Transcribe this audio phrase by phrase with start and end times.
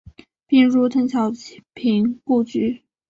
[0.47, 1.31] 并入邓小
[1.75, 2.81] 平故居。